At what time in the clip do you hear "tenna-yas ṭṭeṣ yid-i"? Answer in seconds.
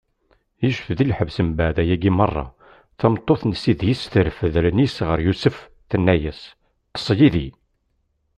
5.89-7.47